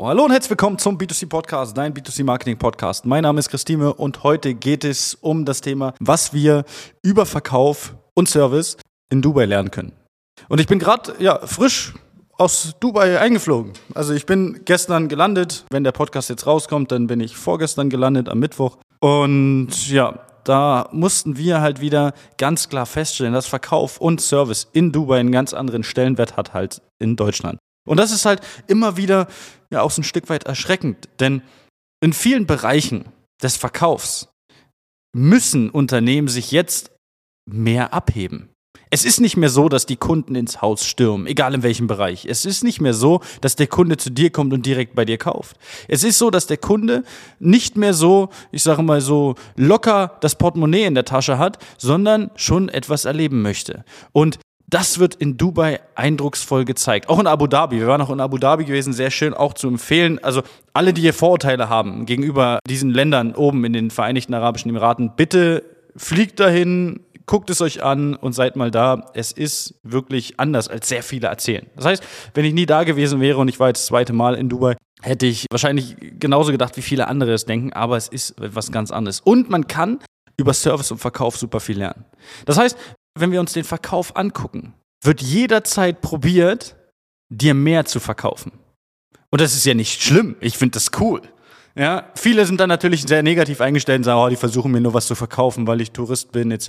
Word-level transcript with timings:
Oh, 0.00 0.06
hallo 0.06 0.26
und 0.26 0.30
herzlich 0.30 0.50
willkommen 0.50 0.78
zum 0.78 0.96
B2C 0.96 1.28
Podcast, 1.28 1.76
dein 1.76 1.92
B2C 1.92 2.22
Marketing 2.22 2.56
Podcast. 2.56 3.04
Mein 3.04 3.24
Name 3.24 3.40
ist 3.40 3.48
Christine 3.48 3.92
und 3.92 4.22
heute 4.22 4.54
geht 4.54 4.84
es 4.84 5.16
um 5.16 5.44
das 5.44 5.60
Thema, 5.60 5.92
was 5.98 6.32
wir 6.32 6.64
über 7.02 7.26
Verkauf 7.26 7.96
und 8.14 8.28
Service 8.28 8.76
in 9.10 9.22
Dubai 9.22 9.46
lernen 9.46 9.72
können. 9.72 9.90
Und 10.48 10.60
ich 10.60 10.68
bin 10.68 10.78
gerade 10.78 11.14
ja 11.18 11.40
frisch 11.44 11.94
aus 12.34 12.76
Dubai 12.78 13.18
eingeflogen. 13.18 13.72
Also 13.92 14.14
ich 14.14 14.24
bin 14.24 14.60
gestern 14.64 15.08
gelandet. 15.08 15.64
Wenn 15.68 15.82
der 15.82 15.90
Podcast 15.90 16.30
jetzt 16.30 16.46
rauskommt, 16.46 16.92
dann 16.92 17.08
bin 17.08 17.18
ich 17.18 17.36
vorgestern 17.36 17.90
gelandet 17.90 18.28
am 18.28 18.38
Mittwoch. 18.38 18.78
Und 19.00 19.88
ja, 19.88 20.20
da 20.44 20.88
mussten 20.92 21.36
wir 21.36 21.60
halt 21.60 21.80
wieder 21.80 22.12
ganz 22.36 22.68
klar 22.68 22.86
feststellen, 22.86 23.32
dass 23.32 23.48
Verkauf 23.48 24.00
und 24.00 24.20
Service 24.20 24.68
in 24.72 24.92
Dubai 24.92 25.18
einen 25.18 25.32
ganz 25.32 25.54
anderen 25.54 25.82
Stellenwert 25.82 26.36
hat 26.36 26.54
halt 26.54 26.82
in 27.00 27.16
Deutschland. 27.16 27.58
Und 27.88 27.96
das 27.96 28.12
ist 28.12 28.24
halt 28.24 28.40
immer 28.66 28.96
wieder 28.96 29.26
ja 29.70 29.82
auch 29.82 29.90
so 29.90 30.00
ein 30.00 30.04
Stück 30.04 30.28
weit 30.28 30.44
erschreckend, 30.44 31.08
denn 31.20 31.42
in 32.00 32.12
vielen 32.12 32.46
Bereichen 32.46 33.06
des 33.42 33.56
Verkaufs 33.56 34.28
müssen 35.14 35.70
Unternehmen 35.70 36.28
sich 36.28 36.52
jetzt 36.52 36.92
mehr 37.46 37.92
abheben. 37.92 38.50
Es 38.90 39.04
ist 39.04 39.20
nicht 39.20 39.36
mehr 39.36 39.50
so, 39.50 39.68
dass 39.68 39.84
die 39.84 39.96
Kunden 39.96 40.34
ins 40.34 40.62
Haus 40.62 40.86
stürmen, 40.86 41.26
egal 41.26 41.54
in 41.54 41.62
welchem 41.62 41.86
Bereich. 41.86 42.24
Es 42.24 42.46
ist 42.46 42.64
nicht 42.64 42.80
mehr 42.80 42.94
so, 42.94 43.20
dass 43.42 43.54
der 43.54 43.66
Kunde 43.66 43.98
zu 43.98 44.10
dir 44.10 44.30
kommt 44.30 44.54
und 44.54 44.64
direkt 44.64 44.94
bei 44.94 45.04
dir 45.04 45.18
kauft. 45.18 45.56
Es 45.88 46.04
ist 46.04 46.18
so, 46.18 46.30
dass 46.30 46.46
der 46.46 46.56
Kunde 46.56 47.02
nicht 47.38 47.76
mehr 47.76 47.92
so, 47.92 48.30
ich 48.50 48.62
sage 48.62 48.82
mal 48.82 49.02
so, 49.02 49.34
locker 49.56 50.16
das 50.20 50.36
Portemonnaie 50.36 50.84
in 50.84 50.94
der 50.94 51.04
Tasche 51.04 51.38
hat, 51.38 51.58
sondern 51.76 52.30
schon 52.34 52.70
etwas 52.70 53.04
erleben 53.04 53.42
möchte. 53.42 53.84
Und 54.12 54.38
das 54.70 54.98
wird 54.98 55.14
in 55.14 55.38
Dubai 55.38 55.80
eindrucksvoll 55.94 56.64
gezeigt. 56.64 57.08
Auch 57.08 57.18
in 57.18 57.26
Abu 57.26 57.46
Dhabi. 57.46 57.80
Wir 57.80 57.86
waren 57.86 58.02
auch 58.02 58.10
in 58.10 58.20
Abu 58.20 58.36
Dhabi 58.36 58.64
gewesen, 58.64 58.92
sehr 58.92 59.10
schön 59.10 59.32
auch 59.32 59.54
zu 59.54 59.66
empfehlen. 59.66 60.22
Also 60.22 60.42
alle, 60.74 60.92
die 60.92 61.00
hier 61.00 61.14
Vorurteile 61.14 61.70
haben 61.70 62.04
gegenüber 62.04 62.58
diesen 62.68 62.90
Ländern 62.90 63.34
oben 63.34 63.64
in 63.64 63.72
den 63.72 63.90
Vereinigten 63.90 64.34
Arabischen 64.34 64.68
Emiraten, 64.68 65.12
bitte 65.16 65.64
fliegt 65.96 66.38
dahin, 66.38 67.00
guckt 67.24 67.48
es 67.48 67.62
euch 67.62 67.82
an 67.82 68.14
und 68.14 68.34
seid 68.34 68.56
mal 68.56 68.70
da. 68.70 69.10
Es 69.14 69.32
ist 69.32 69.74
wirklich 69.82 70.38
anders, 70.38 70.68
als 70.68 70.88
sehr 70.88 71.02
viele 71.02 71.28
erzählen. 71.28 71.66
Das 71.74 71.86
heißt, 71.86 72.02
wenn 72.34 72.44
ich 72.44 72.52
nie 72.52 72.66
da 72.66 72.84
gewesen 72.84 73.20
wäre 73.20 73.38
und 73.38 73.48
ich 73.48 73.58
war 73.58 73.68
jetzt 73.68 73.80
das 73.80 73.86
zweite 73.86 74.12
Mal 74.12 74.34
in 74.34 74.50
Dubai, 74.50 74.76
hätte 75.00 75.26
ich 75.26 75.46
wahrscheinlich 75.50 75.96
genauso 76.20 76.52
gedacht, 76.52 76.76
wie 76.76 76.82
viele 76.82 77.08
andere 77.08 77.32
es 77.32 77.46
denken, 77.46 77.72
aber 77.72 77.96
es 77.96 78.08
ist 78.08 78.34
was 78.36 78.70
ganz 78.70 78.90
anderes. 78.90 79.20
Und 79.20 79.48
man 79.48 79.66
kann 79.66 80.00
über 80.36 80.54
Service 80.54 80.90
und 80.90 80.98
Verkauf 80.98 81.36
super 81.36 81.60
viel 81.60 81.78
lernen. 81.78 82.04
Das 82.46 82.58
heißt, 82.58 82.78
wenn 83.20 83.32
wir 83.32 83.40
uns 83.40 83.52
den 83.52 83.64
Verkauf 83.64 84.16
angucken, 84.16 84.74
wird 85.02 85.22
jederzeit 85.22 86.00
probiert, 86.00 86.76
dir 87.28 87.54
mehr 87.54 87.84
zu 87.84 88.00
verkaufen. 88.00 88.52
Und 89.30 89.40
das 89.40 89.54
ist 89.54 89.66
ja 89.66 89.74
nicht 89.74 90.02
schlimm. 90.02 90.36
Ich 90.40 90.56
finde 90.56 90.74
das 90.74 90.90
cool. 90.98 91.22
Ja, 91.74 92.10
viele 92.16 92.44
sind 92.44 92.58
dann 92.58 92.68
natürlich 92.68 93.02
sehr 93.02 93.22
negativ 93.22 93.60
eingestellt 93.60 93.98
und 93.98 94.04
sagen, 94.04 94.20
oh, 94.20 94.28
die 94.28 94.36
versuchen 94.36 94.72
mir 94.72 94.80
nur 94.80 94.94
was 94.94 95.06
zu 95.06 95.14
verkaufen, 95.14 95.66
weil 95.66 95.80
ich 95.80 95.92
Tourist 95.92 96.32
bin, 96.32 96.50
etc. 96.50 96.68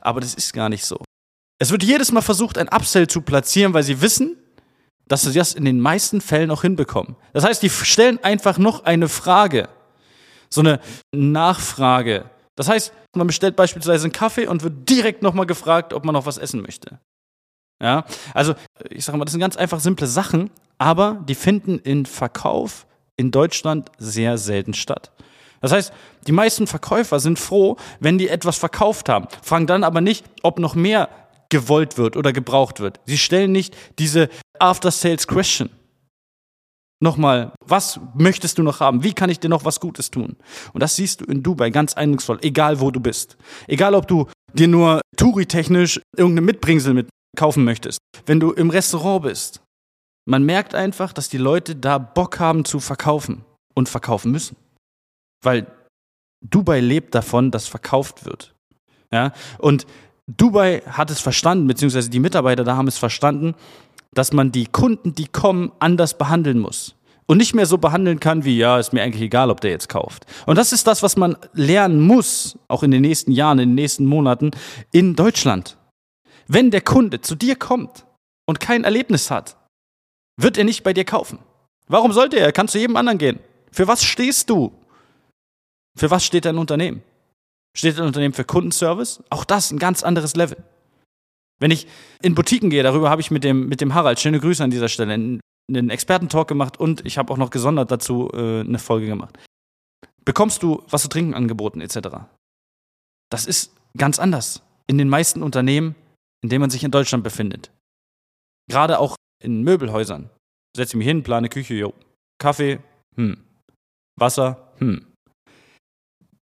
Aber 0.00 0.20
das 0.20 0.34
ist 0.34 0.52
gar 0.52 0.68
nicht 0.68 0.84
so. 0.84 0.98
Es 1.60 1.70
wird 1.70 1.84
jedes 1.84 2.10
Mal 2.10 2.20
versucht, 2.20 2.58
ein 2.58 2.68
Upsell 2.68 3.06
zu 3.06 3.20
platzieren, 3.20 3.74
weil 3.74 3.84
sie 3.84 4.00
wissen, 4.00 4.36
dass 5.06 5.22
sie 5.22 5.32
das 5.32 5.54
in 5.54 5.64
den 5.64 5.80
meisten 5.80 6.20
Fällen 6.20 6.50
auch 6.50 6.62
hinbekommen. 6.62 7.14
Das 7.32 7.44
heißt, 7.44 7.62
die 7.62 7.70
stellen 7.70 8.18
einfach 8.24 8.58
noch 8.58 8.84
eine 8.84 9.08
Frage. 9.08 9.68
So 10.50 10.62
eine 10.62 10.80
Nachfrage. 11.12 12.30
Das 12.56 12.68
heißt, 12.68 12.92
man 13.14 13.26
bestellt 13.26 13.56
beispielsweise 13.56 14.04
einen 14.04 14.12
Kaffee 14.12 14.46
und 14.46 14.62
wird 14.62 14.88
direkt 14.88 15.22
nochmal 15.22 15.46
gefragt, 15.46 15.92
ob 15.92 16.04
man 16.04 16.12
noch 16.12 16.26
was 16.26 16.38
essen 16.38 16.62
möchte. 16.62 17.00
Ja, 17.82 18.04
also 18.32 18.54
ich 18.88 19.04
sage 19.04 19.18
mal, 19.18 19.24
das 19.24 19.32
sind 19.32 19.40
ganz 19.40 19.56
einfach 19.56 19.80
simple 19.80 20.06
Sachen, 20.06 20.50
aber 20.78 21.22
die 21.28 21.34
finden 21.34 21.78
in 21.78 22.06
Verkauf 22.06 22.86
in 23.16 23.30
Deutschland 23.30 23.90
sehr 23.98 24.38
selten 24.38 24.74
statt. 24.74 25.12
Das 25.60 25.72
heißt, 25.72 25.92
die 26.26 26.32
meisten 26.32 26.66
Verkäufer 26.66 27.20
sind 27.20 27.38
froh, 27.38 27.76
wenn 27.98 28.18
die 28.18 28.28
etwas 28.28 28.58
verkauft 28.58 29.08
haben, 29.08 29.28
fragen 29.42 29.66
dann 29.66 29.82
aber 29.82 30.00
nicht, 30.00 30.24
ob 30.42 30.58
noch 30.58 30.74
mehr 30.74 31.08
gewollt 31.48 31.96
wird 31.96 32.16
oder 32.16 32.32
gebraucht 32.32 32.80
wird. 32.80 33.00
Sie 33.06 33.18
stellen 33.18 33.52
nicht 33.52 33.76
diese 33.98 34.28
After-Sales-Question. 34.58 35.70
Nochmal, 37.04 37.52
was 37.62 38.00
möchtest 38.14 38.56
du 38.56 38.62
noch 38.62 38.80
haben? 38.80 39.04
Wie 39.04 39.12
kann 39.12 39.28
ich 39.28 39.38
dir 39.38 39.50
noch 39.50 39.66
was 39.66 39.78
Gutes 39.78 40.10
tun? 40.10 40.36
Und 40.72 40.82
das 40.82 40.96
siehst 40.96 41.20
du 41.20 41.26
in 41.26 41.42
Dubai 41.42 41.68
ganz 41.68 41.92
eindrucksvoll, 41.92 42.38
egal 42.40 42.80
wo 42.80 42.90
du 42.90 42.98
bist. 42.98 43.36
Egal, 43.66 43.94
ob 43.94 44.08
du 44.08 44.26
dir 44.54 44.68
nur 44.68 45.02
Touri-technisch 45.18 46.00
irgendeine 46.16 46.46
Mitbringsel 46.46 46.94
mit 46.94 47.10
kaufen 47.36 47.62
möchtest. 47.62 47.98
Wenn 48.24 48.40
du 48.40 48.52
im 48.52 48.70
Restaurant 48.70 49.24
bist. 49.24 49.60
Man 50.26 50.44
merkt 50.44 50.74
einfach, 50.74 51.12
dass 51.12 51.28
die 51.28 51.36
Leute 51.36 51.76
da 51.76 51.98
Bock 51.98 52.40
haben 52.40 52.64
zu 52.64 52.80
verkaufen 52.80 53.44
und 53.74 53.90
verkaufen 53.90 54.32
müssen. 54.32 54.56
Weil 55.42 55.66
Dubai 56.42 56.80
lebt 56.80 57.14
davon, 57.14 57.50
dass 57.50 57.68
verkauft 57.68 58.24
wird. 58.24 58.54
Ja? 59.12 59.34
Und 59.58 59.86
Dubai 60.26 60.80
hat 60.86 61.10
es 61.10 61.20
verstanden, 61.20 61.66
beziehungsweise 61.66 62.08
die 62.08 62.18
Mitarbeiter 62.18 62.64
da 62.64 62.76
haben 62.76 62.88
es 62.88 62.96
verstanden, 62.96 63.54
dass 64.14 64.32
man 64.32 64.52
die 64.52 64.66
Kunden, 64.66 65.14
die 65.14 65.26
kommen, 65.26 65.72
anders 65.78 66.16
behandeln 66.16 66.58
muss. 66.58 66.94
Und 67.26 67.38
nicht 67.38 67.54
mehr 67.54 67.66
so 67.66 67.78
behandeln 67.78 68.20
kann 68.20 68.44
wie, 68.44 68.58
ja, 68.58 68.78
ist 68.78 68.92
mir 68.92 69.02
eigentlich 69.02 69.22
egal, 69.22 69.50
ob 69.50 69.60
der 69.60 69.70
jetzt 69.70 69.88
kauft. 69.88 70.26
Und 70.46 70.56
das 70.56 70.72
ist 70.72 70.86
das, 70.86 71.02
was 71.02 71.16
man 71.16 71.36
lernen 71.54 72.00
muss, 72.00 72.58
auch 72.68 72.82
in 72.82 72.90
den 72.90 73.00
nächsten 73.00 73.32
Jahren, 73.32 73.58
in 73.58 73.70
den 73.70 73.74
nächsten 73.74 74.04
Monaten 74.04 74.50
in 74.92 75.16
Deutschland. 75.16 75.78
Wenn 76.46 76.70
der 76.70 76.82
Kunde 76.82 77.22
zu 77.22 77.34
dir 77.34 77.56
kommt 77.56 78.04
und 78.46 78.60
kein 78.60 78.84
Erlebnis 78.84 79.30
hat, 79.30 79.56
wird 80.36 80.58
er 80.58 80.64
nicht 80.64 80.82
bei 80.82 80.92
dir 80.92 81.04
kaufen. 81.04 81.38
Warum 81.88 82.12
sollte 82.12 82.36
er? 82.36 82.46
Er 82.46 82.52
kann 82.52 82.68
zu 82.68 82.78
jedem 82.78 82.96
anderen 82.96 83.18
gehen. 83.18 83.40
Für 83.70 83.88
was 83.88 84.04
stehst 84.04 84.50
du? 84.50 84.72
Für 85.96 86.10
was 86.10 86.24
steht 86.24 86.44
dein 86.44 86.58
Unternehmen? 86.58 87.02
Steht 87.76 87.98
dein 87.98 88.06
Unternehmen 88.06 88.34
für 88.34 88.44
Kundenservice? 88.44 89.22
Auch 89.30 89.44
das 89.44 89.70
ein 89.70 89.78
ganz 89.78 90.02
anderes 90.02 90.36
Level. 90.36 90.58
Wenn 91.64 91.70
ich 91.70 91.86
in 92.20 92.34
Boutiquen 92.34 92.68
gehe, 92.68 92.82
darüber 92.82 93.08
habe 93.08 93.22
ich 93.22 93.30
mit 93.30 93.42
dem, 93.42 93.70
mit 93.70 93.80
dem 93.80 93.94
Harald, 93.94 94.20
schöne 94.20 94.38
Grüße 94.38 94.62
an 94.62 94.68
dieser 94.68 94.90
Stelle, 94.90 95.14
einen 95.14 95.40
Expertentalk 95.88 96.46
gemacht 96.46 96.78
und 96.78 97.06
ich 97.06 97.16
habe 97.16 97.32
auch 97.32 97.38
noch 97.38 97.48
gesondert 97.48 97.90
dazu 97.90 98.28
äh, 98.34 98.60
eine 98.60 98.78
Folge 98.78 99.06
gemacht. 99.06 99.38
Bekommst 100.26 100.62
du 100.62 100.82
was 100.90 101.00
zu 101.00 101.08
trinken 101.08 101.32
angeboten 101.32 101.80
etc. 101.80 102.26
Das 103.30 103.46
ist 103.46 103.74
ganz 103.96 104.18
anders 104.18 104.62
in 104.88 104.98
den 104.98 105.08
meisten 105.08 105.42
Unternehmen, 105.42 105.94
in 106.42 106.50
denen 106.50 106.60
man 106.60 106.68
sich 106.68 106.84
in 106.84 106.90
Deutschland 106.90 107.24
befindet. 107.24 107.70
Gerade 108.68 108.98
auch 108.98 109.16
in 109.42 109.62
Möbelhäusern. 109.62 110.28
Setze 110.76 110.98
mich 110.98 111.06
hin, 111.06 111.22
plane 111.22 111.48
Küche, 111.48 111.72
jo. 111.72 111.94
Kaffee, 112.38 112.80
hm. 113.16 113.42
Wasser, 114.20 114.70
hm. 114.80 115.06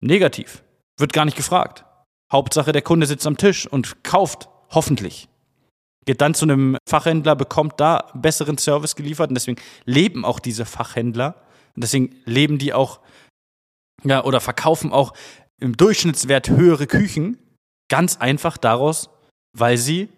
Negativ. 0.02 0.62
Wird 0.98 1.14
gar 1.14 1.24
nicht 1.24 1.38
gefragt. 1.38 1.86
Hauptsache, 2.30 2.72
der 2.72 2.82
Kunde 2.82 3.06
sitzt 3.06 3.26
am 3.26 3.38
Tisch 3.38 3.66
und 3.66 4.04
kauft 4.04 4.50
Hoffentlich. 4.70 5.28
Geht 6.04 6.20
dann 6.20 6.34
zu 6.34 6.44
einem 6.44 6.76
Fachhändler, 6.88 7.34
bekommt 7.34 7.80
da 7.80 8.10
besseren 8.14 8.58
Service 8.58 8.94
geliefert 8.94 9.30
und 9.30 9.34
deswegen 9.34 9.60
leben 9.84 10.24
auch 10.24 10.38
diese 10.38 10.64
Fachhändler 10.64 11.34
und 11.74 11.82
deswegen 11.82 12.14
leben 12.24 12.58
die 12.58 12.72
auch 12.72 13.00
ja, 14.04 14.22
oder 14.24 14.40
verkaufen 14.40 14.92
auch 14.92 15.14
im 15.60 15.76
Durchschnittswert 15.76 16.50
höhere 16.50 16.86
Küchen 16.86 17.38
ganz 17.90 18.18
einfach 18.18 18.56
daraus, 18.56 19.10
weil 19.56 19.78
sie 19.78 20.08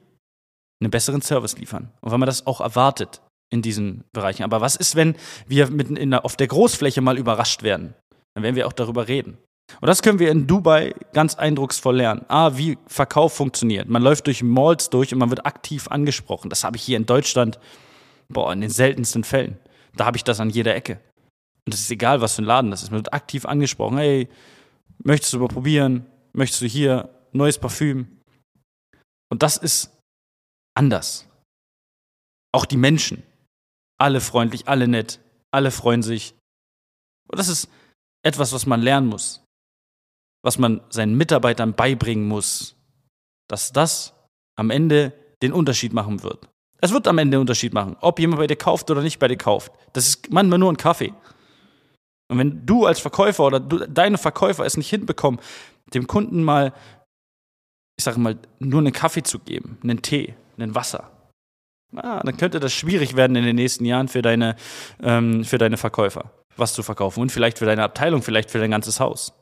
einen 0.80 0.90
besseren 0.90 1.22
Service 1.22 1.56
liefern 1.56 1.90
und 2.00 2.10
weil 2.10 2.18
man 2.18 2.26
das 2.26 2.46
auch 2.46 2.60
erwartet 2.60 3.22
in 3.50 3.62
diesen 3.62 4.04
Bereichen. 4.12 4.42
Aber 4.42 4.60
was 4.60 4.76
ist, 4.76 4.94
wenn 4.94 5.16
wir 5.46 5.70
mitten 5.70 5.96
in 5.96 6.10
der, 6.10 6.24
auf 6.24 6.36
der 6.36 6.48
Großfläche 6.48 7.00
mal 7.00 7.18
überrascht 7.18 7.62
werden? 7.62 7.94
Dann 8.34 8.44
werden 8.44 8.56
wir 8.56 8.66
auch 8.66 8.72
darüber 8.72 9.08
reden. 9.08 9.38
Und 9.80 9.86
das 9.86 10.02
können 10.02 10.18
wir 10.18 10.30
in 10.30 10.46
Dubai 10.46 10.94
ganz 11.12 11.36
eindrucksvoll 11.36 11.96
lernen. 11.96 12.24
Ah, 12.28 12.56
wie 12.56 12.78
Verkauf 12.86 13.34
funktioniert. 13.34 13.88
Man 13.88 14.02
läuft 14.02 14.26
durch 14.26 14.42
Malls 14.42 14.90
durch 14.90 15.12
und 15.12 15.18
man 15.18 15.30
wird 15.30 15.46
aktiv 15.46 15.88
angesprochen. 15.88 16.50
Das 16.50 16.64
habe 16.64 16.76
ich 16.76 16.82
hier 16.82 16.96
in 16.96 17.06
Deutschland, 17.06 17.60
boah, 18.28 18.52
in 18.52 18.60
den 18.60 18.70
seltensten 18.70 19.24
Fällen. 19.24 19.58
Da 19.94 20.06
habe 20.06 20.16
ich 20.16 20.24
das 20.24 20.40
an 20.40 20.50
jeder 20.50 20.74
Ecke. 20.74 21.00
Und 21.66 21.74
es 21.74 21.80
ist 21.80 21.90
egal, 21.90 22.20
was 22.20 22.34
für 22.34 22.42
ein 22.42 22.46
Laden 22.46 22.70
das 22.70 22.82
ist. 22.82 22.90
Man 22.90 23.00
wird 23.00 23.12
aktiv 23.12 23.44
angesprochen. 23.44 23.98
Hey, 23.98 24.28
möchtest 25.04 25.34
du 25.34 25.38
mal 25.38 25.48
probieren? 25.48 26.06
Möchtest 26.32 26.62
du 26.62 26.66
hier 26.66 27.10
neues 27.32 27.58
Parfüm? 27.58 28.20
Und 29.30 29.42
das 29.42 29.58
ist 29.58 29.94
anders. 30.74 31.28
Auch 32.52 32.64
die 32.64 32.78
Menschen. 32.78 33.22
Alle 34.00 34.20
freundlich, 34.20 34.66
alle 34.66 34.88
nett, 34.88 35.20
alle 35.52 35.70
freuen 35.70 36.02
sich. 36.02 36.34
Und 37.30 37.38
das 37.38 37.48
ist 37.48 37.68
etwas, 38.24 38.52
was 38.52 38.64
man 38.64 38.80
lernen 38.80 39.08
muss 39.08 39.42
was 40.42 40.58
man 40.58 40.80
seinen 40.90 41.16
Mitarbeitern 41.16 41.74
beibringen 41.74 42.28
muss, 42.28 42.76
dass 43.48 43.72
das 43.72 44.14
am 44.56 44.70
Ende 44.70 45.12
den 45.42 45.52
Unterschied 45.52 45.92
machen 45.92 46.22
wird. 46.22 46.48
Es 46.80 46.92
wird 46.92 47.08
am 47.08 47.18
Ende 47.18 47.36
den 47.36 47.40
Unterschied 47.40 47.74
machen, 47.74 47.96
ob 48.00 48.20
jemand 48.20 48.38
bei 48.38 48.46
dir 48.46 48.56
kauft 48.56 48.90
oder 48.90 49.02
nicht 49.02 49.18
bei 49.18 49.28
dir 49.28 49.36
kauft. 49.36 49.72
Das 49.92 50.06
ist 50.06 50.30
manchmal 50.30 50.58
nur 50.58 50.72
ein 50.72 50.76
Kaffee. 50.76 51.12
Und 52.30 52.38
wenn 52.38 52.66
du 52.66 52.86
als 52.86 53.00
Verkäufer 53.00 53.44
oder 53.44 53.58
du, 53.58 53.78
deine 53.86 54.18
Verkäufer 54.18 54.64
es 54.64 54.76
nicht 54.76 54.90
hinbekommen, 54.90 55.40
dem 55.94 56.06
Kunden 56.06 56.44
mal, 56.44 56.72
ich 57.96 58.04
sage 58.04 58.20
mal, 58.20 58.38
nur 58.58 58.80
einen 58.80 58.92
Kaffee 58.92 59.22
zu 59.22 59.38
geben, 59.38 59.78
einen 59.82 60.02
Tee, 60.02 60.34
einen 60.56 60.74
Wasser, 60.74 61.10
ah, 61.96 62.20
dann 62.22 62.36
könnte 62.36 62.60
das 62.60 62.72
schwierig 62.72 63.16
werden 63.16 63.34
in 63.34 63.44
den 63.44 63.56
nächsten 63.56 63.84
Jahren 63.84 64.08
für 64.08 64.22
deine, 64.22 64.56
ähm, 65.02 65.44
für 65.44 65.58
deine 65.58 65.78
Verkäufer, 65.78 66.30
was 66.56 66.74
zu 66.74 66.82
verkaufen 66.82 67.22
und 67.22 67.32
vielleicht 67.32 67.58
für 67.58 67.66
deine 67.66 67.82
Abteilung, 67.82 68.22
vielleicht 68.22 68.50
für 68.50 68.58
dein 68.58 68.70
ganzes 68.70 69.00
Haus. 69.00 69.32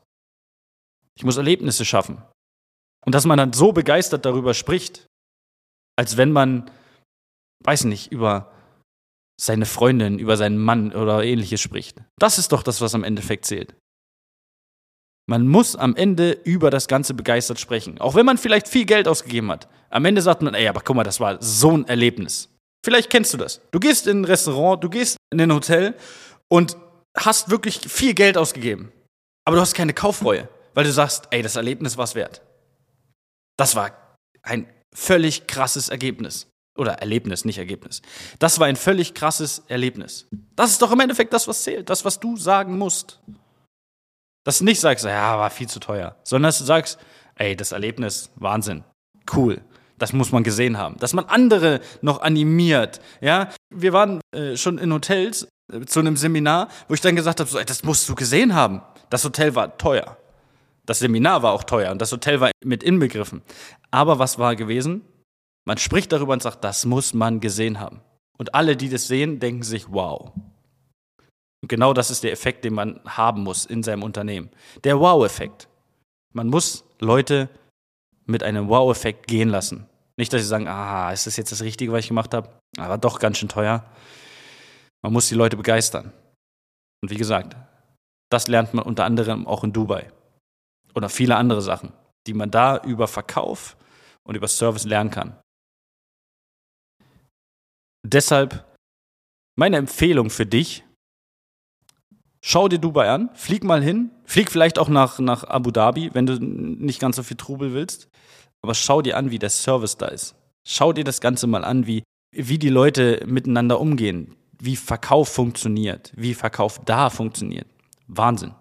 Ich 1.17 1.25
muss 1.25 1.37
Erlebnisse 1.37 1.85
schaffen. 1.85 2.23
Und 3.05 3.15
dass 3.15 3.25
man 3.25 3.39
dann 3.39 3.53
so 3.53 3.73
begeistert 3.73 4.25
darüber 4.25 4.55
spricht, 4.55 5.07
als 5.97 6.17
wenn 6.17 6.33
man, 6.33 6.71
weiß 7.65 7.85
nicht, 7.85 8.13
über 8.13 8.53
seine 9.41 9.67
Freundin, 9.67 10.19
über 10.19 10.37
seinen 10.37 10.59
Mann 10.59 10.93
oder 10.93 11.23
ähnliches 11.23 11.61
spricht. 11.61 12.03
Das 12.19 12.39
ist 12.39 12.53
doch 12.53 12.63
das, 12.63 12.81
was 12.81 12.95
am 12.95 13.05
Endeffekt 13.05 13.45
zählt. 13.45 13.75
Man 15.29 15.49
muss 15.49 15.75
am 15.75 15.97
Ende 15.97 16.33
über 16.33 16.71
das 16.71 16.87
Ganze 16.87 17.13
begeistert 17.13 17.59
sprechen. 17.59 18.01
Auch 18.01 18.15
wenn 18.15 18.27
man 18.27 18.39
vielleicht 18.39 18.69
viel 18.69 18.87
Geld 18.87 19.09
ausgegeben 19.09 19.51
hat. 19.51 19.69
Am 19.91 20.05
Ende 20.05 20.23
sagt 20.23 20.43
man, 20.43 20.55
ey, 20.55 20.69
aber 20.69 20.81
guck 20.81 20.97
mal, 20.97 21.05
das 21.05 21.21
war 21.21 21.43
so 21.43 21.77
ein 21.77 21.87
Erlebnis. 21.89 22.49
Vielleicht 22.85 23.11
kennst 23.11 23.35
du 23.35 23.37
das. 23.37 23.61
Du 23.73 23.81
gehst 23.81 24.07
in 24.07 24.21
ein 24.21 24.25
Restaurant, 24.25 24.83
du 24.83 24.89
gehst 24.89 25.17
in 25.33 25.41
ein 25.41 25.53
Hotel 25.53 25.97
und 26.49 26.77
hast 27.17 27.51
wirklich 27.51 27.81
viel 27.81 28.15
Geld 28.15 28.39
ausgegeben. 28.39 28.93
Aber 29.45 29.57
du 29.57 29.63
hast 29.63 29.75
keine 29.75 29.95
Kaufreue, 29.95 30.49
weil 30.77 30.85
du 30.85 30.93
sagst, 30.93 31.29
ey, 31.31 31.41
das 31.41 31.57
Erlebnis 31.57 31.97
war 31.97 32.05
es 32.05 32.15
wert. 32.15 32.43
Das 33.57 33.75
war 33.77 33.93
ein 34.43 34.71
völlig 34.95 35.47
krasses 35.47 35.89
Ergebnis. 35.89 36.49
Oder 36.77 36.99
Erlebnis, 36.99 37.47
nicht 37.47 37.57
Ergebnis. 37.57 38.03
Das 38.39 38.61
war 38.61 38.67
ein 38.67 38.77
völlig 38.77 39.15
krasses 39.15 39.63
Erlebnis. 39.69 40.27
Das 40.55 40.71
ist 40.71 40.83
doch 40.83 40.93
im 40.93 41.01
Endeffekt 41.01 41.33
das, 41.33 41.49
was 41.49 41.63
zählt. 41.63 41.89
Das, 41.89 42.05
was 42.05 42.21
du 42.21 42.37
sagen 42.37 42.77
musst. 42.77 43.21
Dass 44.45 44.59
du 44.59 44.65
nicht 44.65 44.79
sagst, 44.79 45.07
ja, 45.07 45.39
war 45.39 45.49
viel 45.49 45.67
zu 45.67 45.81
teuer, 45.81 46.15
sondern 46.23 46.51
dass 46.51 46.59
du 46.59 46.65
sagst, 46.65 46.99
ey, 47.37 47.57
das 47.57 47.73
Erlebnis, 47.73 48.31
Wahnsinn, 48.37 48.85
cool. 49.35 49.63
Das 49.97 50.13
muss 50.13 50.31
man 50.31 50.45
gesehen 50.45 50.77
haben. 50.77 50.99
Dass 50.99 51.15
man 51.15 51.25
andere 51.25 51.81
noch 52.03 52.21
animiert. 52.21 53.01
Ja, 53.23 53.49
wir 53.71 53.95
waren 53.95 54.21
äh, 54.33 54.59
schon 54.59 54.77
in 54.77 54.93
Hotels 54.93 55.49
äh, 55.73 55.87
zu 55.87 56.01
einem 56.01 56.19
Seminar, 56.19 56.69
wo 56.87 56.93
ich 56.93 57.01
dann 57.01 57.17
gesagt 57.17 57.41
habe, 57.41 57.49
so, 57.49 57.59
das 57.59 57.83
musst 57.83 58.07
du 58.11 58.15
gesehen 58.15 58.55
haben. 58.55 58.83
Das 59.09 59.25
Hotel 59.25 59.55
war 59.55 59.79
teuer. 59.79 60.19
Das 60.87 61.01
Seminar 61.01 61.43
war 61.43 61.53
auch 61.53 61.65
teuer 61.65 61.91
und 61.93 62.01
das 62.01 62.13
Hotel 62.13 62.41
war 62.41 62.51
mit 62.65 62.83
inbegriffen. 62.83 63.43
Aber 63.91 64.19
was 64.19 64.39
war 64.39 64.57
gewesen? 64.57 65.03
Man 65.67 65.79
spricht 65.79 66.13
darüber 66.13 66.33
und 66.33 66.43
sagt, 66.43 66.63
das 66.63 66.87
muss 66.87 67.13
man 67.13 67.41
gesehen 67.41 67.81
haben. 67.81 68.01
Und 68.39 68.55
alle, 68.55 68.77
die 68.77 68.89
das 68.89 69.09
sehen, 69.09 69.41
denken 69.41 69.65
sich, 69.65 69.87
wow, 69.91 70.33
und 71.67 71.69
genau 71.69 71.93
das 71.93 72.13
ist 72.13 72.23
der 72.23 72.31
Effekt, 72.31 72.65
den 72.65 72.75
man 72.75 73.01
haben 73.05 73.43
muss 73.43 73.67
in 73.67 73.83
seinem 73.83 74.05
Unternehmen. 74.05 74.51
Der 74.85 75.01
Wow-Effekt. 75.01 75.69
Man 76.33 76.47
muss 76.47 76.85
Leute 77.01 77.49
mit 78.25 78.45
einem 78.45 78.69
Wow-Effekt 78.69 79.27
gehen 79.27 79.49
lassen. 79.49 79.87
Nicht, 80.17 80.33
dass 80.33 80.43
sie 80.43 80.47
sagen, 80.47 80.69
ah, 80.69 81.13
ist 81.13 81.27
das 81.27 81.37
jetzt 81.37 81.53
das 81.53 81.63
Richtige, 81.63 81.91
was 81.93 82.01
ich 82.01 82.09
gemacht 82.09 82.35
habe? 82.35 82.51
Aber 82.79 82.99
doch 82.99 83.19
ganz 83.19 83.39
schön 83.39 83.49
teuer. 83.49 83.85
Man 85.03 85.13
muss 85.13 85.29
die 85.29 85.35
Leute 85.35 85.57
begeistern. 85.57 86.13
Und 87.03 87.11
wie 87.11 87.17
gesagt, 87.17 87.57
das 88.31 88.49
lernt 88.49 88.73
man 88.75 88.85
unter 88.85 89.05
anderem 89.05 89.47
auch 89.47 89.65
in 89.65 89.73
Dubai. 89.73 90.13
Oder 90.97 91.09
viele 91.09 91.37
andere 91.37 91.63
Sachen, 91.63 91.93
die 92.27 92.35
man 92.35 92.51
da 92.51 92.79
über 92.83 93.07
Verkauf 93.07 93.77
und 94.25 94.35
über 94.35 94.49
Service 94.49 94.85
lernen 94.85 95.11
kann. 95.11 95.39
Deshalb 98.03 98.65
meine 99.57 99.77
Empfehlung 99.77 100.31
für 100.31 100.47
dich, 100.47 100.87
Schau 102.49 102.69
dir 102.69 102.79
Dubai 102.79 103.11
an, 103.11 103.31
flieg 103.35 103.65
mal 103.65 103.83
hin, 103.83 104.13
flieg 104.25 104.53
vielleicht 104.53 104.79
auch 104.79 104.89
nach, 104.89 105.19
nach 105.19 105.43
Abu 105.43 105.73
Dhabi, 105.73 106.11
wenn 106.15 106.27
du 106.27 106.39
nicht 106.39 107.01
ganz 107.01 107.17
so 107.17 107.25
viel 107.25 107.37
Trubel 107.37 107.75
willst. 107.75 108.09
Aber 108.63 108.73
schau 108.73 109.03
dir 109.03 109.17
an, 109.17 109.33
wie 109.33 109.41
der 109.41 109.51
Service 109.51 109.97
da 109.97 110.07
ist. 110.07 110.37
Schau 110.65 110.93
dir 110.93 111.03
das 111.03 111.21
Ganze 111.21 111.49
mal 111.49 111.65
an, 111.65 111.89
wie, 111.89 112.05
wie 112.31 112.61
die 112.61 112.69
Leute 112.69 113.21
miteinander 113.27 113.81
umgehen, 113.81 114.37
wie 114.61 114.77
Verkauf 114.77 115.29
funktioniert, 115.29 116.13
wie 116.15 116.35
Verkauf 116.35 116.79
da 116.85 117.11
funktioniert. 117.11 117.67
Wahnsinn. 118.07 118.55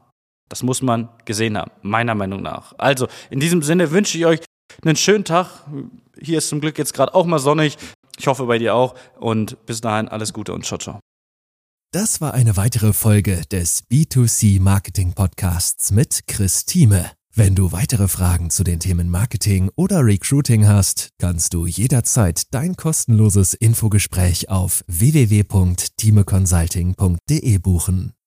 Das 0.50 0.64
muss 0.64 0.82
man 0.82 1.10
gesehen 1.26 1.58
haben, 1.58 1.72
meiner 1.82 2.16
Meinung 2.16 2.42
nach. 2.42 2.74
Also, 2.78 3.08
in 3.30 3.40
diesem 3.40 3.62
Sinne 3.62 3.92
wünsche 3.92 4.18
ich 4.18 4.26
euch 4.26 4.40
einen 4.84 4.96
schönen 4.96 5.26
Tag. 5.26 5.66
Hier 6.20 6.38
ist 6.38 6.50
zum 6.50 6.62
Glück 6.62 6.78
jetzt 6.78 6.94
gerade 6.94 7.16
auch 7.16 7.26
mal 7.26 7.40
sonnig. 7.40 7.78
Ich 8.18 8.28
hoffe 8.28 8.46
bei 8.46 8.58
dir 8.58 8.76
auch. 8.76 8.96
Und 9.20 9.66
bis 9.66 9.82
dahin 9.82 10.08
alles 10.08 10.32
Gute 10.34 10.54
und 10.54 10.66
ciao, 10.66 10.78
ciao. 10.78 11.02
Das 11.92 12.22
war 12.22 12.34
eine 12.34 12.56
weitere 12.58 12.94
Folge 12.94 13.42
des 13.52 13.84
B2C 13.90 14.62
Marketing 14.62 15.14
Podcasts 15.14 15.92
mit 15.92 16.22
Chris 16.28 16.66
Thieme. 16.66 17.12
Wenn 17.34 17.56
du 17.56 17.72
weitere 17.74 18.08
Fragen 18.08 18.50
zu 18.50 18.64
den 18.64 18.80
Themen 18.80 19.10
Marketing 19.10 19.70
oder 19.76 20.06
Recruiting 20.06 20.66
hast, 20.68 21.10
kannst 21.20 21.54
du 21.54 21.66
jederzeit 21.66 22.54
dein 22.54 22.78
kostenloses 22.78 23.54
Infogespräch 23.54 24.48
auf 24.50 24.86
www.timeconsulting.de 24.88 27.58
buchen. 27.58 28.14